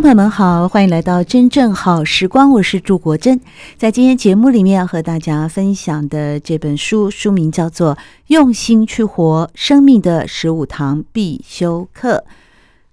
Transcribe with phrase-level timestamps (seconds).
[0.00, 3.38] 朋友们好，欢迎来到真正好时光，我是朱国珍。
[3.76, 7.94] 在今天节目里面要和大家分享的这本书，书名叫做
[8.28, 12.24] 《用心去活：生命的十五堂必修课》，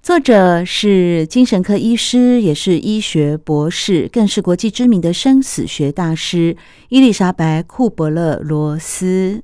[0.04, 6.58] 作者是精神科医师，也是医学博士，更是国际知名的生死学大师
[6.90, 9.42] 伊丽莎白·库伯勒罗斯。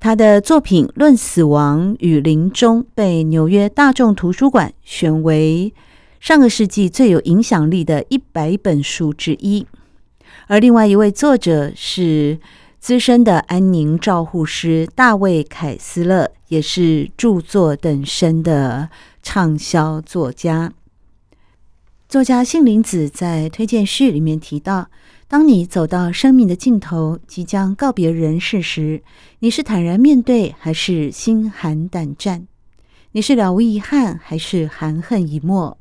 [0.00, 5.74] 他的作品《论死亡与临终》被纽约大众图书馆选为
[6.20, 9.66] 上个世纪最有影响力的一百本书之一。
[10.46, 12.38] 而另外一位作者是
[12.78, 18.88] 资深的安宁照护师大卫·凯斯勒，也是著作等身的
[19.20, 20.72] 畅销作家。
[22.08, 24.88] 作家杏林子在推荐序里面提到，
[25.30, 29.02] 当你走到生命的尽头，即将告别人世时，
[29.40, 32.46] 你是坦然面对，还是心寒胆战？
[33.12, 35.76] 你是了无遗憾，还是含恨以沫？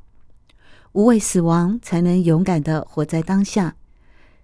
[0.91, 3.77] 无畏死亡，才能勇敢地活在当下。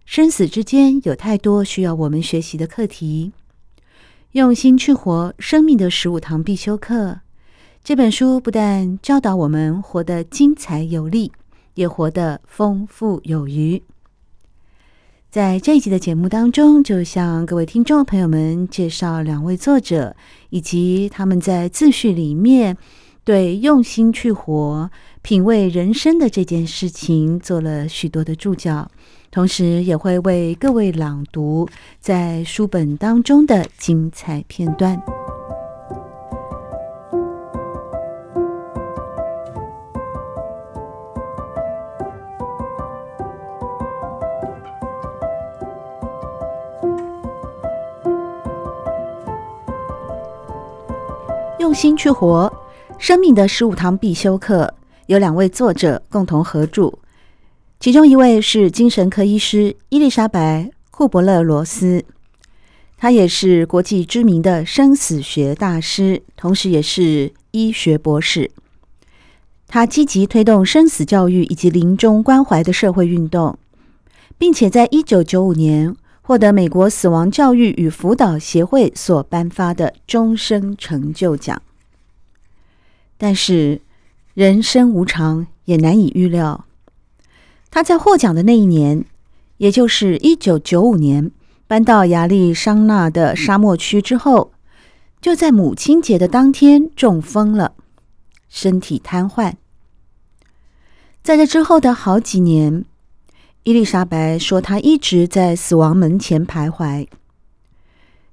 [0.06, 3.34] 生死之间，有太多需要我们学习的课题。
[4.32, 7.20] 用心去活，生命的十五堂必修课。
[7.84, 11.34] 这本书不但教导我们活得精彩有力，
[11.74, 13.84] 也活得丰富有余。
[15.34, 20.16] 在这一集的节目当中，就向各位听众朋友们介绍两位作者，
[20.52, 22.78] 以及他们在自序里面
[23.24, 24.92] 对用心去活、
[25.24, 28.92] 品味人生的这件事情做了许多的注脚，
[29.32, 31.68] 同时也会为各位朗读
[32.00, 35.02] 在书本当中的精彩片段。
[51.64, 52.52] 用心去活，
[52.98, 54.74] 生命的十五堂必修课，
[55.06, 56.92] 有两位作者共同合著，
[57.80, 62.04] 其中一位是精神科医师伊丽莎白·库伯勒罗斯，
[62.98, 68.52] 他也是国际知名的生死学大师，同时也是医学博士。
[69.66, 73.58] 他积极推动生死教育以及临终关怀的社会运动，
[74.38, 75.96] 并且在一九九五年，
[76.26, 81.62] 获得美国死亡教育与辅导协会所颁发的终生成就奖。
[83.18, 83.82] 但是，
[84.34, 86.66] 人生无常，也难以预料。
[87.70, 89.04] 他在获奖的那一年，
[89.58, 91.30] 也就是一九九五年，
[91.68, 94.52] 搬到亚利桑那的沙漠区之后，
[95.20, 97.74] 就在母亲节的当天中风了，
[98.48, 99.54] 身体瘫痪。
[101.22, 102.86] 在这之后的好几年，
[103.64, 107.08] 伊丽莎白说：“她一直在死亡门前徘徊，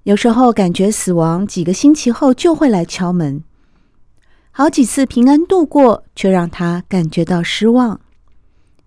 [0.03, 3.45] 有时候感觉死亡几个星期后就会来敲门。
[4.51, 8.01] 好几次平安度过，却让她感觉到失望，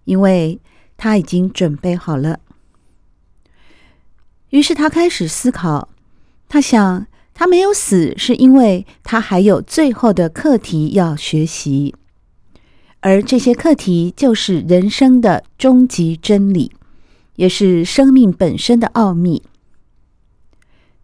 [0.03, 0.59] 因为
[0.97, 2.41] 她已经准备好了。
[4.49, 5.87] 于是她开始思考，
[6.49, 11.95] 她想，她没有死，是因为她还有最后的课题要学习。”
[13.05, 16.71] 而这些课题就是人生的终极真理，
[17.35, 19.43] 也是生命本身的奥秘。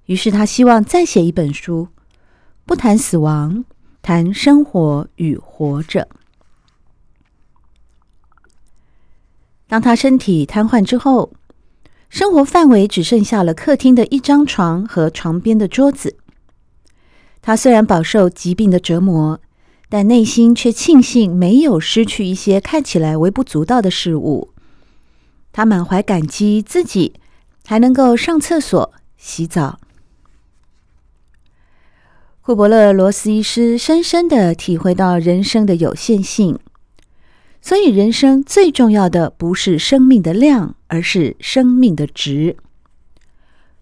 [0.06, 1.90] 于是他希望再写一本书，
[2.66, 3.66] 不谈死亡，
[4.01, 6.07] 谈生活与活着。
[9.68, 11.34] 当他身体瘫痪之后，
[12.07, 16.16] 生活范围只剩下了客厅的一张床和床边的桌子。
[17.42, 19.42] 他虽然饱受疾病的折磨。
[19.89, 24.53] 但内心却庆幸没有失去一些看起来微不足道的事物。
[25.51, 27.15] 他满怀感激，自己
[27.65, 29.80] 还能够上厕所、洗澡。
[32.41, 36.57] 库伯勒罗斯医师深深地体会到人生的有限性，
[37.62, 42.57] 所以人生最重要的不是生命的量，而是生命的值。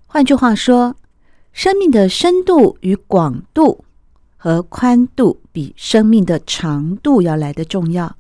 [0.06, 0.95] 换句话说，
[1.51, 3.83] 生命的深度与广度。
[4.47, 8.15] 和宽度比生命的长度要来得重要。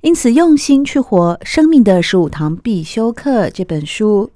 [0.00, 4.32] 因此，用心去活生命的十五堂必修课这本书，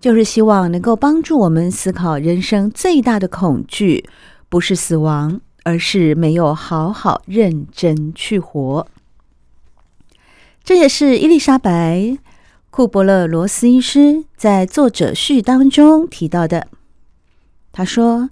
[0.00, 4.08] 就是希望能够帮助我们思考人生最大的恐惧，
[4.48, 8.86] 不是死亡，而是没有好好认真去活。
[10.64, 11.98] 这也是伊丽莎白·
[12.70, 16.68] 库伯勒罗斯医师在作者序当中提到的。
[17.70, 18.30] 他说：“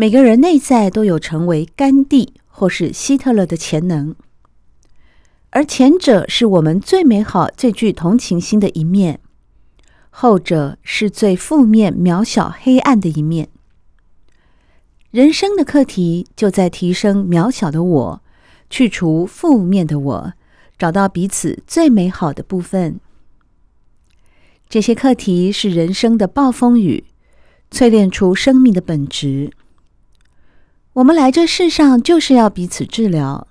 [0.00, 4.14] 每个人内在都有成为甘地或是希特勒的潜能。”
[5.50, 9.18] 而前者是我们最美好、最具同情心的一面，
[10.10, 13.48] 后者是最负面、渺小、黑暗的一面。
[15.10, 18.22] 人生的课题就在提升渺小的我，
[18.70, 20.32] 去除负面的我，
[20.78, 23.00] 找到彼此最美好的部分。
[24.68, 27.02] 这些课题是人生的暴风雨，
[27.68, 29.50] 淬炼出生命的本质。
[30.98, 33.46] 我们来这世上就是要彼此治疗。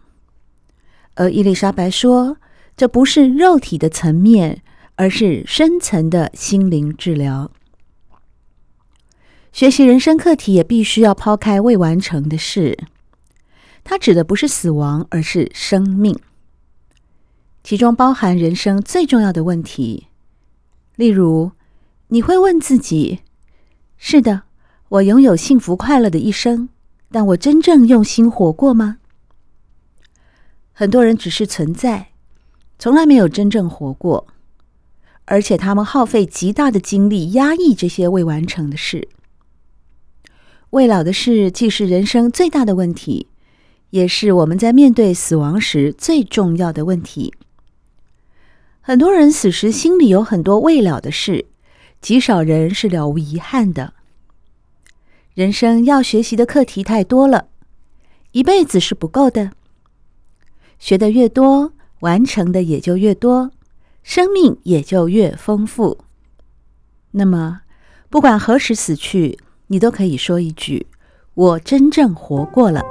[1.16, 2.38] 而伊丽莎白说
[2.76, 4.62] ：“这不是肉体的层面，
[4.96, 7.50] 而是深层的心灵治疗。
[9.54, 12.78] 学习人生课题也必须要抛开未完成的事。
[13.86, 16.20] 它指的不是死亡，而是生命，
[17.64, 20.08] 其中包含人生最重要的问题。
[20.98, 21.54] 例如，
[22.10, 23.22] 你会问自己
[23.96, 24.42] ：‘是的，
[24.90, 26.68] 我拥有幸福快乐的一生，
[27.12, 28.98] 但我真正用心活过吗？’”
[30.74, 32.10] 很多人只是存在，
[32.78, 34.28] 从来没有真正活过，
[35.26, 39.08] 而且他们耗费极大的精力压抑这些未完成的事。
[40.72, 43.28] 未了的事既是人生最大的问题，
[43.90, 47.34] 也是我们在面对死亡时最重要的问题。
[48.82, 51.48] 很多人死时心里有很多未了的事，
[52.00, 53.94] 极少人是了无遗憾的。
[55.38, 57.46] 人生要学习的课题太多了，
[58.32, 59.52] 一辈子是不够的。
[60.80, 63.52] 学得越多，完成的也就越多，
[64.02, 66.00] 生命也就越丰富。
[67.12, 67.62] 那么，
[68.10, 69.38] 不管何时死去，
[69.68, 70.88] 你都可以说一句
[71.36, 72.82] ：“我真正活过了。”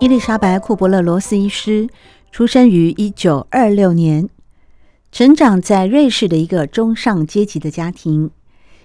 [0.00, 1.88] 伊丽莎白·库伯勒罗斯医师
[2.30, 4.28] 出生于一九二六年，
[5.12, 8.30] 成长在瑞士的一个中上阶级的家庭，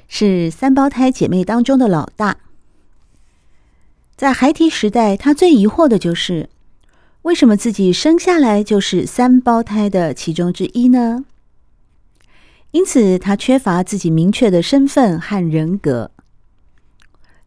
[0.09, 2.39] 是三胞胎姐妹当中的老大。
[4.18, 6.50] 在孩提时代，他最疑惑的就是，
[7.21, 11.24] 为什么自己生下来就是三胞胎的其中之一呢？
[12.71, 16.12] 因此，他缺乏自己明确的身份和人格，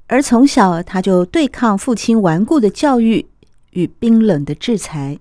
[0.06, 3.26] 而从小他就对抗父亲顽固的教育
[3.73, 5.19] 与冰冷的制裁，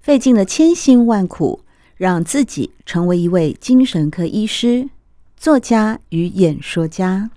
[0.00, 1.60] 费尽了千辛万苦，
[2.00, 4.88] 让自己成为一位精神科医师、
[5.36, 7.30] 作家与演说家。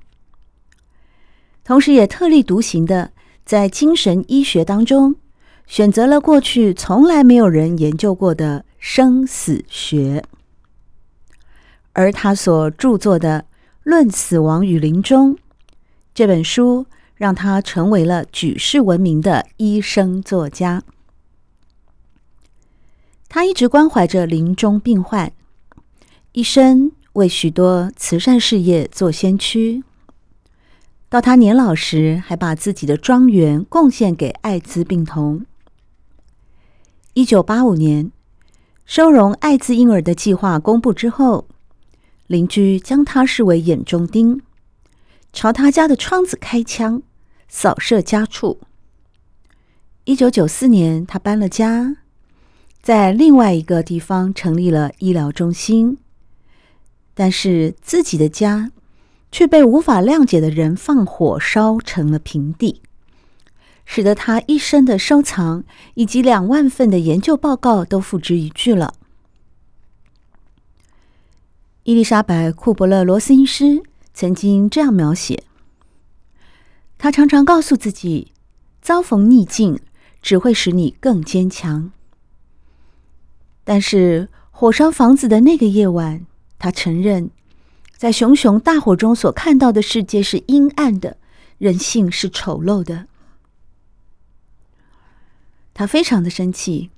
[1.66, 3.12] 同时，也特立独行的
[3.44, 5.18] 在精神医学当中
[5.68, 10.24] 选择了过去从来没有人研究过的生死学，
[11.92, 13.42] 而他所著作的
[13.84, 15.36] 《论死亡与临终》
[16.14, 16.86] 这本书，
[17.16, 20.84] 让他成为了举世闻名的医生作家。
[23.36, 25.34] 他一直关怀着临终病患，
[26.34, 29.84] 一生为许多慈善事业做先驱。
[31.10, 35.48] 到他年老时，还把自己的庄园贡献给艾滋病童。
[37.16, 38.12] 一九八五年，
[38.86, 41.48] 收容艾滋婴儿的计划公布之后，
[42.28, 44.44] 邻居将他视为眼中钉，
[45.32, 47.02] 朝他家的窗子开枪，
[47.48, 48.60] 扫射家畜。
[50.04, 51.98] 一九九四年，他搬了家，
[52.84, 55.98] 在另外一个地方成立了医疗中心，
[57.14, 58.74] 但是自己的家，
[59.32, 62.82] 却被无法谅解的人放火烧成了平地，
[63.86, 65.64] 使得他一生的收藏
[65.94, 68.94] 以及两万份的研究报告都付之一炬了。
[71.84, 73.82] 伊丽莎白·库伯勒罗斯医师
[74.14, 75.44] 曾经这样描写：
[76.98, 78.34] 他常常告诉自己，
[78.82, 79.80] 遭逢逆境
[80.22, 81.94] 只会使你更坚强。
[83.64, 86.26] 但是火烧房子的那个夜晚，
[86.60, 87.30] 他承认。
[87.96, 91.16] 在熊熊大火中所看到的世界是阴暗的，
[91.58, 93.08] 人性是丑陋的。
[95.74, 96.90] 他非常的生气，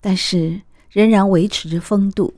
[0.00, 2.34] 但是仍然维持着风度。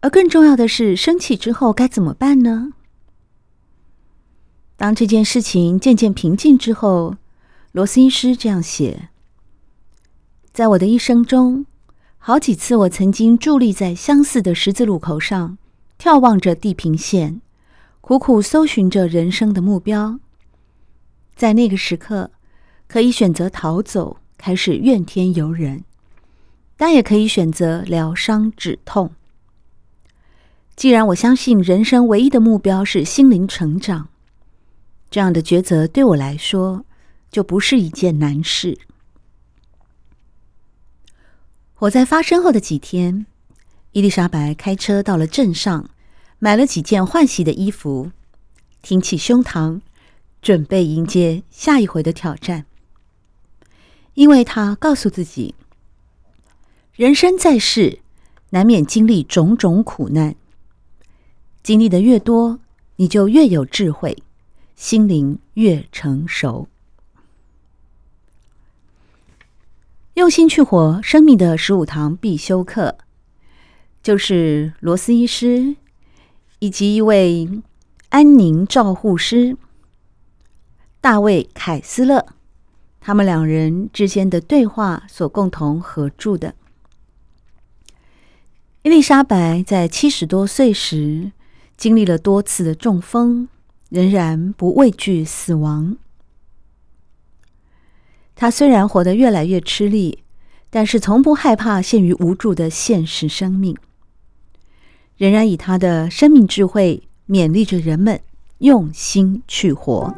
[0.00, 2.72] 而更重要的是，生气之后该怎么办呢？
[4.76, 7.16] 当这件事情渐渐平静之后，
[7.72, 9.10] 罗斯医师这样写：
[10.58, 11.66] 在我的一生中，
[12.18, 15.56] 好几次我曾经伫立在相似的十字路口上。
[16.00, 17.40] 眺望着地平线，
[18.00, 20.18] 苦苦搜寻着人生的目标，
[21.36, 22.32] 在那个时刻，
[22.88, 25.84] 可以选择逃走，开始怨天尤人，
[26.76, 29.12] 但也可以选择疗伤止痛。
[30.74, 34.08] 既然我相信人生唯一的目标是心灵成长，
[35.08, 36.84] 这样的抉择对我来说
[37.30, 38.76] 就不是一件难事。
[41.80, 43.24] 火灾发生后的几天，
[43.92, 45.88] 伊丽莎白开车到了镇上，
[46.40, 48.10] 买了几件换洗的衣服，
[48.82, 49.80] 挺起胸膛，
[50.42, 52.66] 准备迎接下一回的挑战。
[54.14, 55.54] 因为她告诉自己，
[56.94, 58.00] 人生在世，
[58.50, 60.34] 难免经历种种苦难，
[61.62, 62.58] 经历的越多，
[62.96, 64.20] 你就越有智慧，
[64.74, 66.66] 心灵越成熟。
[70.18, 72.98] 用心去活，生命的十五堂必修课，
[74.02, 75.76] 就是罗斯医师
[76.58, 77.48] 以及一位
[78.08, 79.56] 安宁照护师
[81.00, 82.26] 大卫·凯斯勒，
[82.98, 86.56] 他们两人之间的对话所共同合著的。
[88.82, 91.30] 伊丽莎白在七十多岁时，
[91.76, 93.48] 经历了多次的中风，
[93.88, 95.96] 仍然不畏惧死亡。
[98.40, 100.22] 他虽然活得越来越吃力，
[100.70, 103.76] 但是从不害怕陷于无助的现实生命，
[105.16, 108.20] 仍然以他的生命智慧勉励着人们
[108.58, 110.14] 用心去活。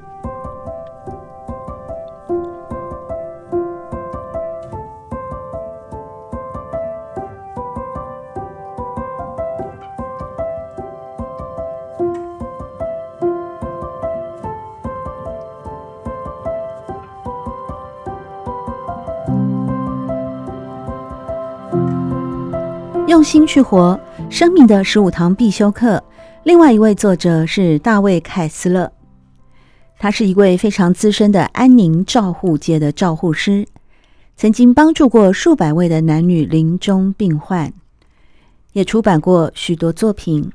[23.11, 23.99] 用心去活，
[24.31, 26.01] 生命的十五堂必修课。
[26.45, 28.93] 另外一位作者是大卫·凯斯勒，
[29.99, 33.67] 他是一位非常资深的安宁照护界的照护师，
[34.37, 37.73] 曾经帮助过数百位的男女临终病患，
[38.75, 40.49] 也出版过许多作品。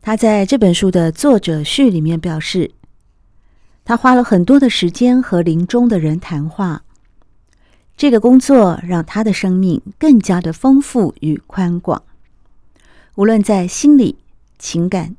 [0.00, 2.70] 他在这本书的作者序里面表示，
[3.84, 6.84] 他花了很多的时间和临终的人谈话。
[7.98, 12.00] 这个工作让他的生命更加的丰富与宽广，
[13.16, 14.16] 无论在心理、
[14.56, 15.16] 情感、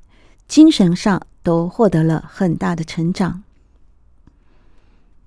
[0.48, 3.44] 精神上都获得了很大的成长。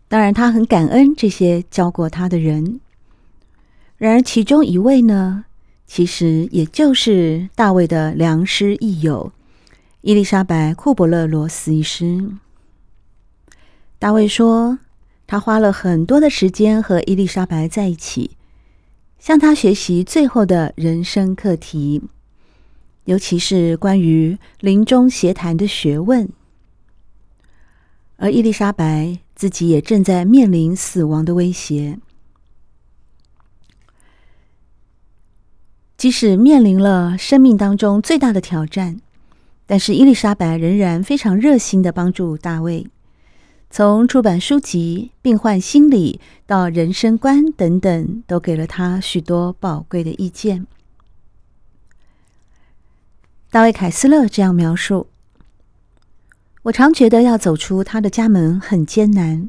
[0.08, 2.80] 当然，他很感恩这些教过他的人。
[3.98, 5.44] 然而，其中一位呢，
[5.86, 9.30] 其实也就是大卫的良师益友
[10.00, 12.30] 伊丽莎白·库伯勒罗斯医师。
[13.98, 14.78] 大卫说。
[15.32, 18.32] 他花了很多的时间和伊丽莎白在一起，
[19.18, 22.02] 向她学习最后的人生课题，
[23.06, 26.28] 尤其是关于临终协谈的学问。
[28.18, 31.98] 而伊丽莎白自己也正在面临死亡的威胁，
[35.96, 39.00] 即使面临了生命当中最大的挑战，
[39.64, 42.86] 但是伊丽莎白仍然非常热心的帮助大卫。
[43.74, 50.66] 从出版书籍、病患心理到人生观等等，都给了他许多宝贵的意见。
[53.50, 55.06] 大卫·凯斯勒这样描述
[56.64, 59.48] ：“我常觉得要走出他的家门很艰难，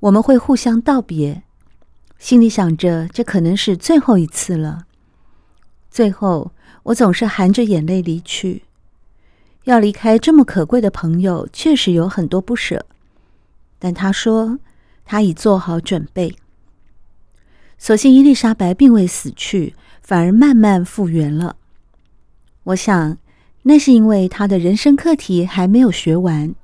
[0.00, 1.44] 我们会互相道别，
[2.18, 4.86] 心里想着这可能是最后一次了。
[5.88, 6.50] 最后，
[6.82, 8.64] 我总是含着眼泪离去。
[9.62, 12.84] 要离开这么可贵的朋友，确实有很多不舍。”
[13.78, 14.58] 但他说，
[15.04, 16.36] 他已做好准备。
[17.76, 21.56] 所幸伊丽莎白并未死去，反而慢慢复原了。
[22.64, 23.18] 我想，
[23.64, 26.54] 那是因为他的人生课题还没有学完，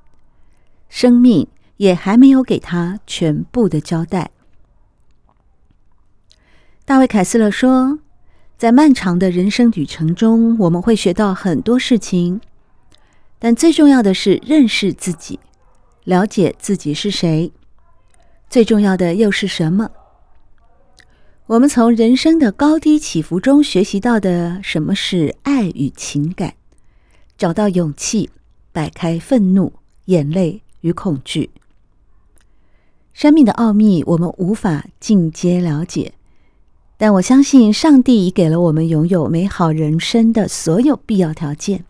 [0.89, 4.31] 生命也还没有给他全部的交代。
[6.85, 7.99] 大卫·凯斯勒说，
[8.57, 12.41] 在漫长的人生旅程中，我们会学到很多事情，
[13.37, 15.39] 但最重要的是认识自己。
[16.03, 17.51] 了解自己是谁，
[18.49, 19.91] 最重要的又是什么？
[21.45, 26.55] 我们从人生的高低起伏中学习到的什么是爱与情感，
[27.37, 28.29] 找到勇气，
[28.71, 29.73] 摆开愤怒、
[30.05, 31.51] 眼泪与恐惧。
[33.13, 36.13] 生命的奥秘我们无法尽皆了解，
[36.97, 41.85] 但我相信上帝已给了我们拥有美好人生的所有必要条件。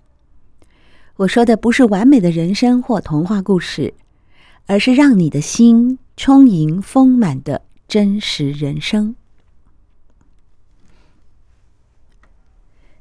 [1.17, 3.93] 我说的不是完美的人生或童话故事。
[4.67, 9.15] 而是让你的心充盈丰满的真实人生。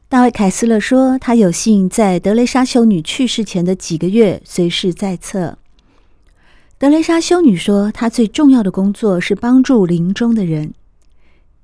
[0.08, 5.56] 大卫·凯斯勒说，他有幸在德雷莎修女去世前的几个月随侍在侧，
[6.78, 10.74] 德雷莎修女说，她最重要的工作是帮助临终的人，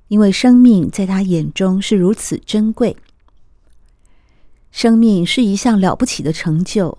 [0.07, 2.95] 因为生命在她眼中是如此珍贵。
[4.71, 6.97] 生命是一项了不起的成就，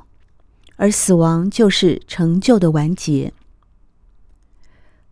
[0.78, 3.32] 而死亡就是成就的完结。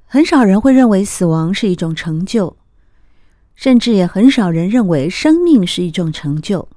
[0.06, 2.56] 很少人会认为死亡是一种成就，
[3.54, 6.68] 甚至也很少人认为生命是一种成就，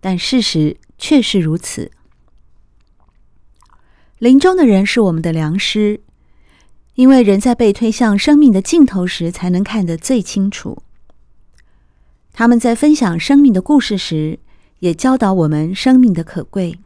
[0.00, 1.90] 但事实却是如此。
[4.18, 6.00] 临终的人是我们的良师，
[6.94, 10.82] 因为人在被推向生命的尽头时，才能看得最清楚。
[12.32, 14.38] 他们在分享生命的故事时，
[14.78, 16.78] 也教导我们生命的可贵。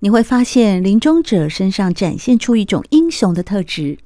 [0.00, 3.98] 你会发现，临终者身上展现出一种英雄的特质，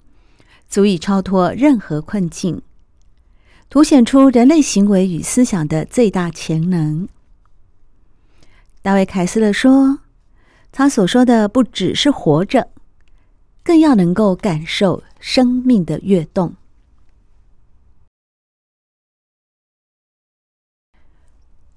[0.69, 2.63] 足以超脱任何困境，
[3.69, 7.09] 凸显出人类行为与思想的最大潜能。
[8.81, 9.99] 大卫·凯斯勒说。
[10.75, 12.71] 他所说的不只是活着，
[13.63, 16.55] 更要能够感受生命的跃动。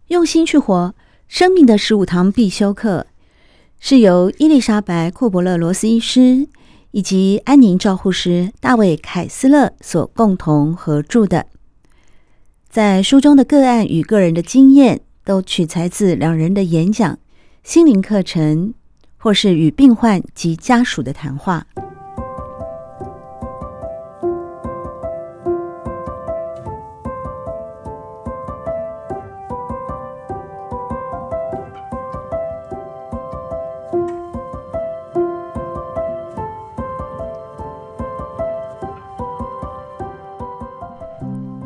[0.08, 0.96] 用心去活，
[1.28, 3.06] 生命的十五堂必修课
[3.80, 6.48] 是由伊丽莎白·库伯勒罗斯医师
[6.92, 11.46] 以及安宁照护师大卫·凯斯勒所共同合著的。
[12.70, 17.18] 在书中的个案与个人的经验都取材自两人的演讲、
[17.64, 18.74] 心灵课程。
[19.26, 21.66] 或是与病患及家属的谈话。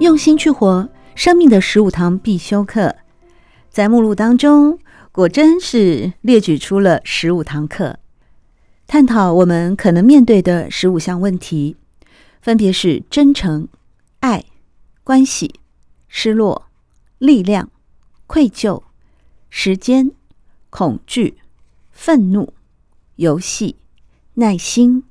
[0.10, 2.96] 用心去活，生命的十五堂必修课，
[3.70, 4.80] 在目录当中。
[5.12, 8.00] 果真是列举出了十五堂课，
[8.88, 11.78] 探讨我们可能面对的十五项问题，
[12.42, 13.68] 分别是真诚、
[14.22, 14.46] 爱、
[15.04, 15.60] 关系、
[16.08, 16.66] 失落、
[17.20, 17.70] 力量、
[18.26, 18.82] 愧疚、
[19.52, 20.10] 时间、
[20.72, 21.38] 恐惧、
[21.92, 22.52] 愤怒、
[23.18, 23.76] 游戏、
[24.34, 25.04] 耐心、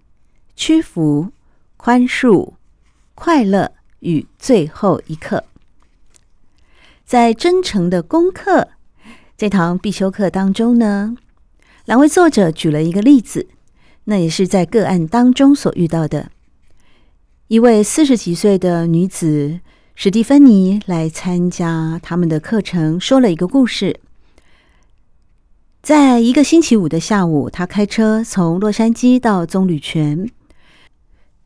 [0.56, 1.28] 屈服、
[1.76, 2.54] 宽恕、
[3.14, 5.44] 快乐与最后一课。
[7.04, 8.68] 在真诚的功课。
[9.36, 11.14] 这堂必修课当中呢，
[11.84, 13.46] 两位作者举了一个例子，
[14.04, 16.32] 那也是在个案当中所遇到的。
[17.46, 19.60] 一位四十几岁的女子
[19.94, 24.00] 史蒂芬妮来参加他们的课程，说了一个故事。
[25.80, 30.28] 在一个星期五的下午，她开车从洛杉矶到棕榈泉，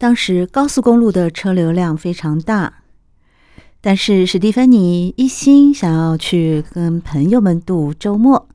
[0.03, 2.83] 当时高速公路的车流量非常大。
[3.81, 8.49] 但是史蒂芬妮一心想要去跟朋友们度周末，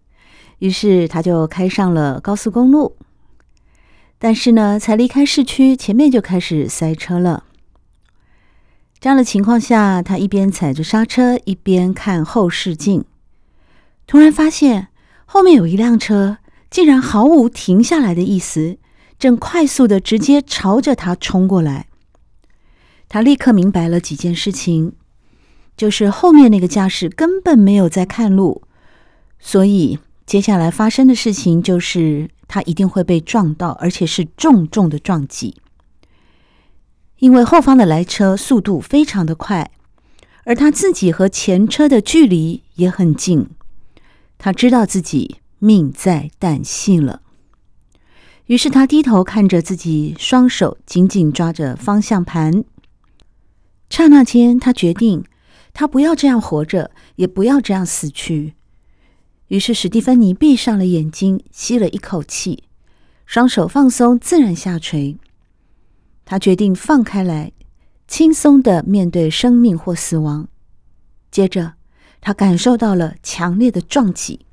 [0.59, 2.97] 于是他就开上了高速公路。
[4.19, 7.45] 但是呢，才离开市区，前面就开始塞车了。
[8.99, 13.05] 这样的情况下，他一边踩着刹车，一边看后视镜，
[14.05, 14.89] 突然发现
[15.25, 18.77] 后面有一辆车，竟然毫无停下来的意思，
[19.17, 21.87] 正快速的直接朝着他冲过来。
[23.09, 24.93] 他立刻明白了几件事情。
[25.77, 28.63] 就是后面那个驾驶根本没有在看路，
[29.37, 35.55] 所以接下来发生的事情就是他一定会被撞到，而且是重重的撞击。
[37.19, 39.69] 因为后方的来车速度非常的快，
[40.45, 43.47] 而他自己和前车的距离也很近，
[44.39, 47.21] 他知道自己命在旦夕了。
[48.47, 52.63] 于是他低头看着自己，双手紧紧抓着方向盘。
[53.89, 55.23] 刹那间，他决定。
[55.73, 58.55] 他不要这样活着，也不要这样死去。
[59.49, 62.63] 于是史蒂芬妮闭上了眼睛，吸了一口气，
[63.27, 65.17] 双手放松，自然下垂。
[66.25, 67.51] 他决定放开来，
[68.07, 70.47] 轻松的面对生命或死亡。
[71.29, 71.73] 接着，
[72.21, 74.46] 他感受到了强烈的撞击。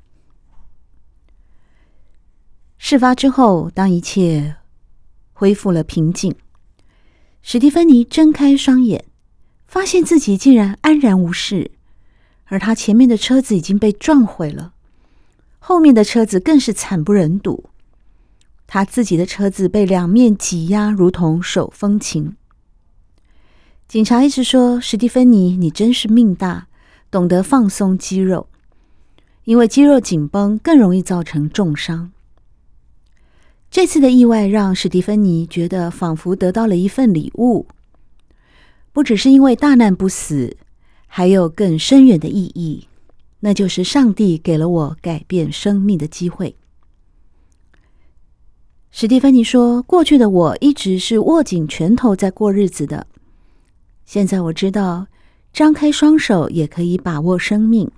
[2.87, 4.57] 事发之后，当一切
[5.33, 6.35] 恢复了平静，
[7.41, 9.05] 史蒂芬妮睁开双眼。
[9.65, 11.71] 发现自己竟然安然无事，
[12.43, 14.73] 而他前面的车子已经被撞毁了，
[15.57, 17.71] 后面的车子更是惨不忍睹。
[18.67, 22.35] 他自己的车子被两面挤压，如同手风琴。
[23.87, 26.67] 警察一直说：“史蒂芬妮，你真是命大，
[27.09, 28.47] 懂得放松肌肉，
[29.45, 32.11] 因为肌肉紧绷更容易造成重伤。”
[33.75, 37.67] 这次的意外让史蒂芬妮觉得仿佛得到了一份礼物。
[38.93, 40.55] 不只是因为大难不死，
[41.07, 42.87] 还有更深远的意义，
[43.41, 46.55] 那就是上帝给了我改变生命的机会。
[48.91, 53.05] 史蒂芬妮说：“过去的我一直是握紧拳头在过日子的，
[54.05, 55.07] 现在我知道，
[55.51, 57.91] 张开双手也可以把握生命，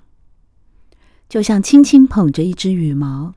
[1.30, 3.36] 就像轻轻捧着一只羽毛。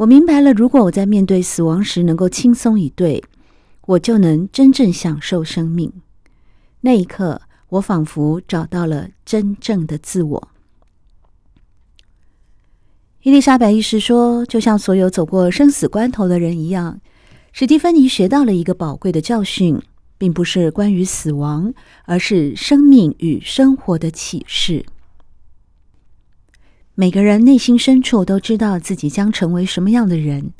[0.00, 3.22] 我明白了，如果我在面对死亡时能够轻松以对，
[3.82, 5.92] 我就能真正享受生命。
[6.80, 10.48] 那一刻，我仿佛找到了真正的自我。”
[13.24, 16.98] 伊丽莎白医师说：“就像所有走过生死关头的人一样，
[17.52, 19.78] 史蒂芬妮学到了一个宝贵的教训，
[20.16, 21.74] 并不是关于死亡，
[22.06, 24.86] 而是生命与生活的启示。
[26.94, 30.52] 每个人内心深处都知道自己将成为什么样的人。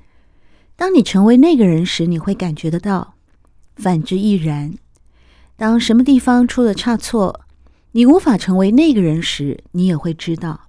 [0.76, 3.14] 当你成为那个人时，你会感觉得到；
[3.76, 4.74] 反之亦然。
[5.56, 7.42] 当什么地方出了差错，
[7.92, 10.68] 你无法成为那个人时，你也会知道。”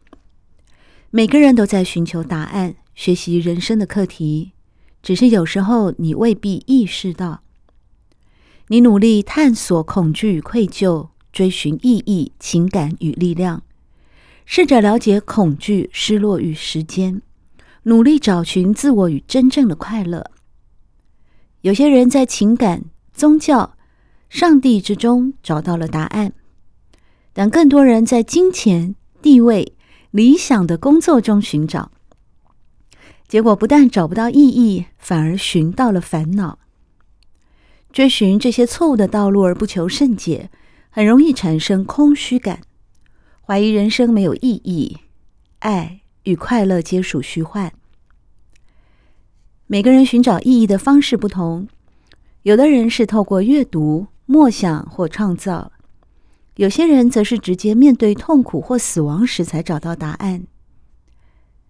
[1.12, 4.52] 每个人都在寻求答案，学习人生的课题，
[5.02, 7.42] 只是有时候你未必意识到。
[8.68, 13.64] 你努力探索恐惧与愧疚，追寻意义、情感与力量，
[14.46, 17.22] 试着了解恐惧、失落与时间，
[17.84, 20.32] 努力找寻自我与真正的快乐。
[21.62, 23.76] 有些人在情感、宗教、
[24.30, 26.34] 上帝之中找到了答案，
[27.34, 29.76] 但更多人在金钱、地位。
[30.12, 31.90] 理想的工作中寻找，
[33.30, 36.60] 结果不但找不到意义，反而寻到了烦恼。
[37.94, 40.50] 追寻这些错误的道路而不求甚解，
[40.90, 42.60] 很容易产生空虚感，
[43.44, 44.98] 怀疑人生没有意义，
[45.60, 47.74] 爱与快乐皆属虚幻。
[49.66, 51.68] 每个人寻找意义的方式不同，
[52.44, 55.72] 有的人是透过阅读、默想或创造。
[56.56, 60.44] 有些人则是直接面对痛苦或死亡时才找到答案。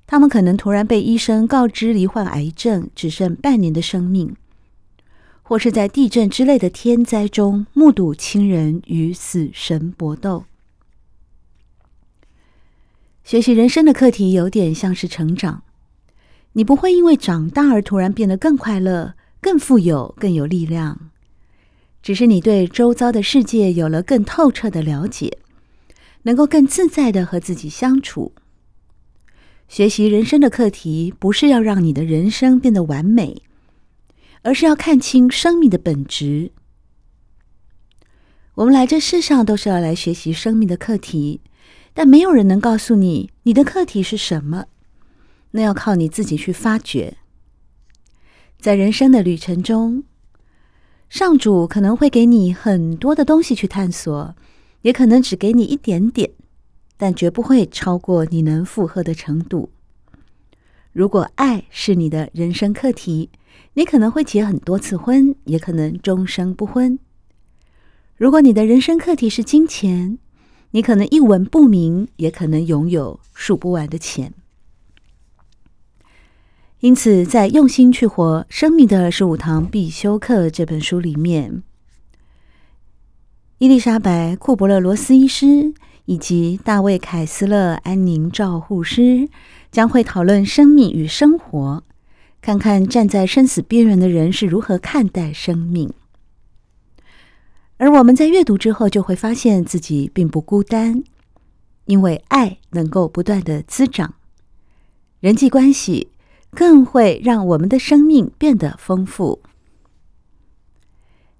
[0.06, 4.36] 他们可能突然被医生告知罹患癌症，只剩半年的生命，
[5.42, 10.44] 或是在地震之类的天灾中目睹亲人与死神搏斗。
[13.32, 15.64] 学习人生的课题有点像是成长，
[16.52, 21.10] 你不会因为长大而突然变得更快乐、更富有、更有力量。
[22.04, 25.38] 只是你对周遭的世界有了更透彻的了解，
[26.24, 28.34] 能够更自在地和自己相处。
[29.70, 33.44] 学习人生的课题，不是要让你的人生变得完美，
[34.42, 36.52] 而是要看清生命的本质。
[38.56, 41.40] 我们来这世上都是要来学习生命的课题，
[41.94, 44.66] 但没有人能告诉你你的课题是什么，
[45.52, 47.18] 那要靠你自己去发掘。
[48.60, 50.04] 在人生的旅程中，
[51.10, 54.36] 上主可能会给你很多的东西去探索，
[54.84, 56.32] 也可能只给你一点点，
[56.96, 59.72] 但绝不会超过你能负荷的程度。
[60.94, 63.30] 如果爱是你的人生课题，
[63.74, 67.00] 你可能会结很多次婚，也可能终生不婚。
[68.16, 70.20] 如果你的人生课题是金钱，
[70.72, 74.34] 你可能一文不名，也可能拥有数不完的钱。
[76.80, 81.62] 因此，在《用心去活：生命的十五堂必修课》这本书里面，
[83.60, 85.74] 伊丽莎白·库伯勒罗斯医师
[86.06, 89.30] 以及大卫·凯斯勒安宁照护师
[89.72, 91.84] 将会讨论生命与生活，
[92.42, 95.94] 看看站在生死边缘的人是如何看待生命。
[97.82, 101.04] 而我们在阅读之后，就会发现自己并不孤单，
[101.86, 104.14] 因为爱能够不断的滋长
[105.20, 106.10] 人际关系。
[106.52, 109.42] 更会让我们的生命变得丰富。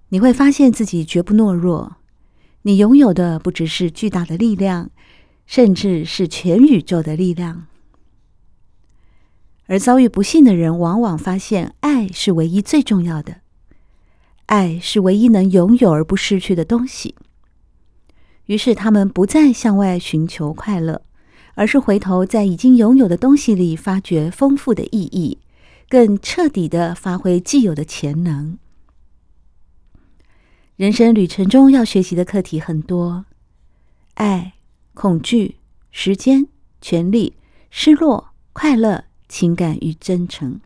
[0.08, 1.96] 你会发现自己绝不懦弱，
[2.62, 4.90] 你拥有的不只是巨大的力量，
[5.44, 7.66] 甚至是全宇宙的力量。
[9.66, 13.41] 而遭遇不幸的人，往往发现爱是唯一最重要的，
[14.46, 17.14] 爱是唯一能拥有而不失去的东西。
[18.46, 21.02] 于是，他们不再向外寻求快乐。
[21.54, 25.36] 而是回头在已经拥有的东西里发掘丰富的意义，
[25.86, 28.56] 更彻底的发挥既有的潜能。
[30.76, 33.26] 人生旅程中要学习的课题很多：
[34.14, 34.54] 爱、
[34.94, 35.56] 恐惧、
[35.90, 36.48] 时间、
[36.80, 37.36] 权力、
[37.68, 40.58] 失落、快乐、情感与真诚。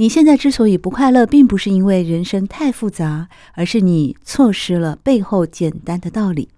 [0.00, 6.50] 你现在之所以不快乐，并不是因为人生太复杂，而是你错失了背后简单的道理。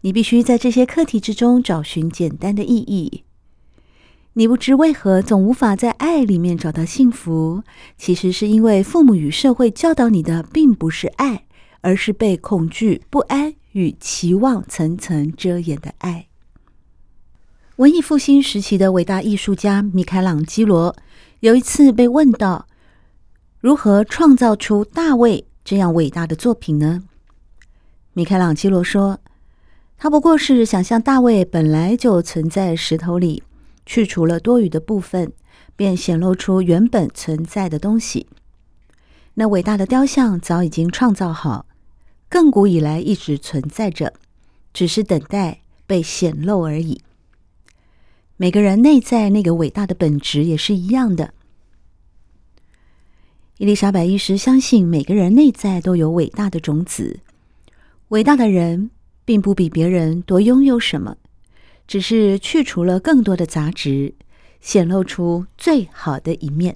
[0.00, 3.22] 你必须在这些课题之中找寻简单的意义。
[4.32, 7.62] 你不知为何总无法在爱里面找到幸福，
[7.96, 11.44] 其实是因为父母与社会教导你的并不是爱，
[11.80, 16.26] 而是被恐惧、不安与期望层层遮掩的爱。
[17.76, 20.94] 文艺复兴时期的伟大艺术家米开朗基罗
[21.40, 22.66] 有一次被问到
[23.60, 27.02] 如何创造出大卫这样伟大的作品呢？
[28.12, 29.20] 米开朗基罗说，
[29.96, 33.42] 他不过是想象大卫本来就存在石头里，
[33.86, 35.32] 去除了多余的部分，
[35.76, 38.26] 便显露出原本存在的东西。
[39.34, 41.64] 那伟大的雕像早已经创造好，
[42.30, 44.12] 亘古以来一直存在着，
[44.74, 47.00] 只是等待被显露而已。
[48.40, 51.34] 每个人内在那个伟大的本质也是一样的。
[53.58, 57.20] 伊丽莎白医师相信，每个人内在都有伟大的种子。
[58.08, 58.90] 伟大的人
[59.26, 61.18] 并不比别人多拥有什么，
[61.86, 64.14] 只是去除了更多的杂质，
[64.62, 66.74] 显露出最好的一面。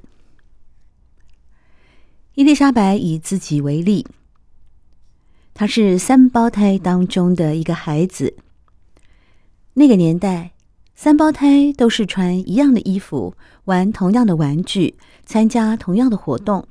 [2.35, 4.07] 伊丽莎白以自己为例，
[5.55, 8.37] 她是三胞胎当中的一个孩子。
[9.72, 10.50] 那个年代。
[10.94, 14.94] 三胞胎都是穿一样的衣服，玩同样的玩具，
[15.26, 16.66] 参加同样的活动，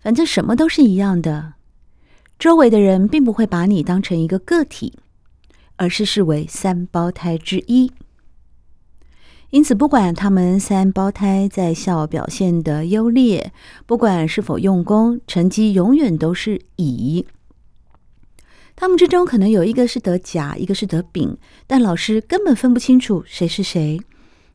[0.00, 1.54] 反正什么都是一样的。
[2.38, 4.98] 周围的人并不会把你当成一个个体，
[5.76, 7.92] 而是视为三胞胎之一。
[9.50, 13.52] 因此，不管他们三胞胎在校表现的优劣，
[13.86, 17.24] 不管是否用功，成绩永远都是乙。
[18.76, 21.36] 他们之中可能有一个是得甲，一个是得丙，
[21.66, 23.98] 但老师根本分不清楚谁是谁。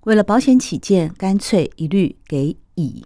[0.02, 3.04] 为了保险起见，干脆一律给乙。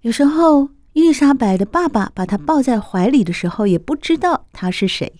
[0.00, 5.12] 有时候，伊丽莎白的爸爸把她抱在怀里的时候，也不知道她是谁。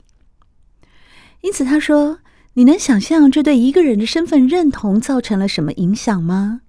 [1.42, 2.20] 因此，他说
[2.54, 6.62] ：“你能想象这对一个人的身份认同造成了什么影响吗？”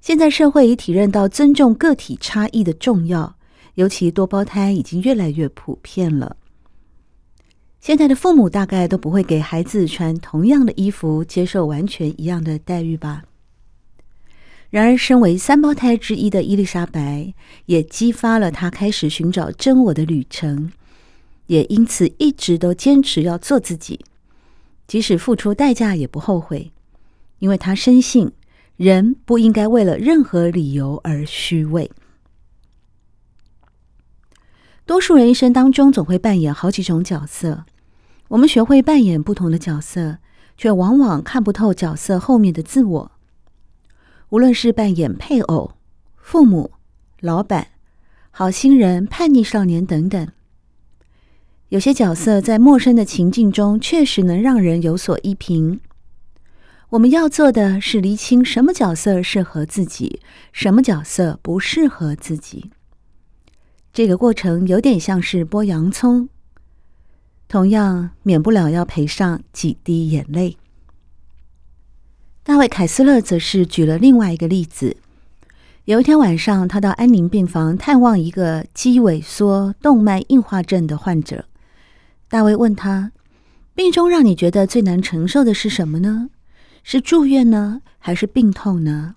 [0.00, 3.36] 现在社会已体认到尊重个体差异的重要，
[3.74, 6.36] 尤其多胞胎已经越来越普遍了。
[7.80, 13.22] 现在的父母大概都不会给孩子穿同样的衣服，接受完全一样的待遇吧。
[14.70, 17.32] 然而，身为三胞胎之一的伊丽莎白，
[17.66, 20.70] 也激发了她开始寻找真我的旅程，
[21.46, 24.04] 也因此一直都坚持要做自己，
[24.86, 26.70] 即使付出代价也不后悔，
[27.38, 28.30] 因为她深信
[28.76, 31.90] 人不应该为了任何理由而虚伪。
[34.88, 37.66] 多数人一生当中总会扮演好几种角色，
[38.28, 40.16] 我们学会扮演不同的角色，
[40.56, 43.12] 却往往看不透角色后面的自我。
[44.30, 45.72] 无论是扮演配偶、
[46.16, 46.70] 父母、
[47.20, 47.66] 老板、
[48.30, 50.26] 好心人、叛逆少年等等，
[51.68, 55.80] 有些角色在陌生的情境中确实能让人有所依凭。
[56.88, 62.70] 我们要做的是厘清什么角色适合自己，什么角色不适合自己。
[63.92, 66.28] 这个过程有点像是剥洋葱，
[67.48, 70.56] 同样免不了要赔上几滴眼泪。
[72.44, 74.96] 大卫·凯斯勒则是举了另外一个例子：
[75.84, 81.46] 有一天晚上，他到安宁病房探望一个肌萎缩动脉硬化症的患者。
[82.28, 83.12] 大卫问他
[83.74, 86.30] ：“病中让你觉得最难承受的是什么呢？
[86.84, 89.16] 是住院呢，还是病痛呢？”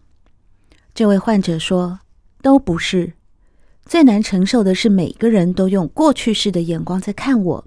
[0.95, 1.99] 这位患者说
[2.41, 3.13] ：“都不是。”
[3.91, 7.65] 最难承受的是，每个人都用过去式的眼光在看我，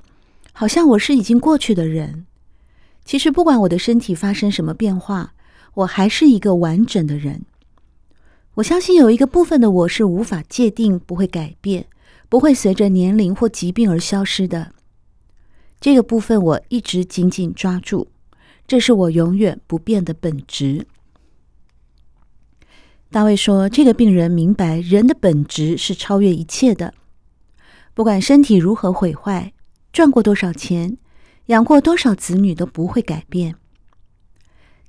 [0.52, 2.24] 好像我是已经过去的人。
[3.04, 5.34] 其实，不管我的身体发生什么变化，
[5.74, 7.42] 我还是一个完整的人。
[8.54, 11.88] 我相信有一个部分的我是无法界定、不会改变、
[12.30, 14.72] 不会随着年龄或疾病而消失的。
[15.78, 18.08] 这个部分我一直紧紧抓住，
[18.66, 20.86] 这是我永远不变的本质。
[23.14, 26.94] 大卫说：“这个病人明白，人的本质是超越一切的。
[27.94, 29.52] 不管身体如何毁坏，
[29.92, 30.98] 赚过多少钱，
[31.46, 33.54] 养过多少子女，都不会改变。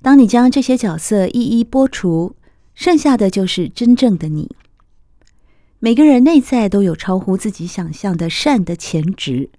[0.02, 2.34] 当你将这些角色一一剥除，
[2.74, 4.56] 剩下的就是真正的你。
[5.78, 9.50] 每个人内在都有超乎自己想象的善的潜质，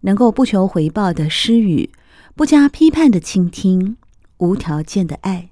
[0.00, 1.88] 能够不求回报的施予，
[2.34, 3.96] 不加批判的倾听，
[4.38, 5.50] 无条件的爱。”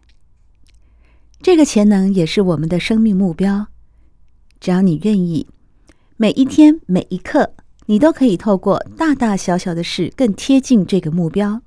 [1.42, 3.68] 这个潜能也是我们的生命目标。
[4.60, 5.46] 只要你愿意，
[6.18, 7.54] 每一天每一刻，
[7.86, 11.62] 你都可以透过大大小小的事，更贴近这个目标。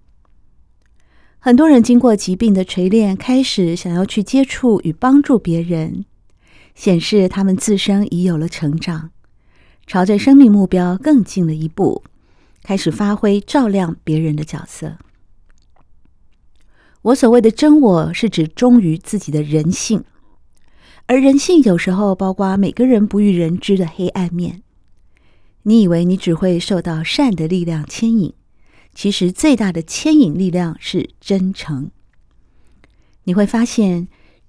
[1.40, 6.06] 很多人经过疾病的锤炼，开始想要去接触与帮助别人，
[6.76, 9.10] 显示他们自身已有了成长，
[9.88, 12.04] 朝着生命目标更近了一步，
[12.62, 14.98] 开始发挥照亮别人的角色。
[17.04, 20.06] 我所谓的真我是指忠于自己的人性，
[21.06, 24.64] 而人性有时候包括每个人不欲人知的黑暗面。
[25.64, 28.34] 你以为你只会受到善的力量牵引，
[28.96, 31.92] 其实最大的牵引力量是真诚。
[33.26, 34.08] 你会发现，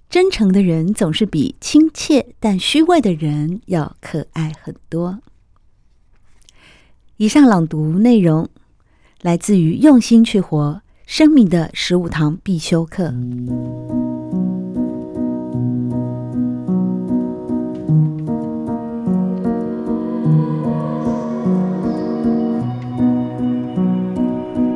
[0.09, 5.19] 真诚的人总是比亲切但虚伪的人要可爱很多。
[7.17, 8.49] 以上朗读内容
[9.21, 13.03] 来自于《用心去活：生命的十五堂必修课》。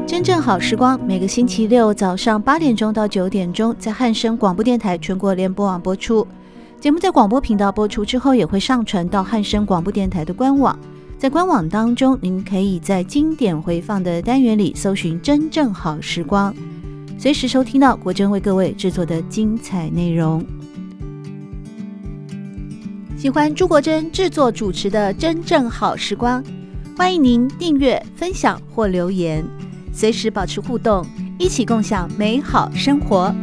[0.06, 6.28] 真正好时光，每个星期六早上八点钟到九点钟，在汉声广播电台全国联播网播出。
[6.80, 10.78] 节目在广播频道播出之后，也会上传到汉声广播电台的官网。
[11.20, 16.56] 在官网当中，您可以在经典回放的单元里搜寻“真正好时光”，
[17.20, 20.42] 随时收听到国珍为各位制作的精彩内容。
[23.18, 26.42] 喜欢朱国珍制作主持的《真正好时光》，
[26.98, 29.44] 欢迎您订阅、分享或留言。
[29.92, 31.06] 随时保持互动，
[31.38, 33.36] 一起共享美好生活。